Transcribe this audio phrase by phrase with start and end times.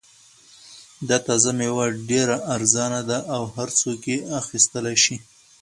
[1.07, 5.17] دا تازه مېوه ډېره ارزان ده او هر څوک یې اخیستلای شي.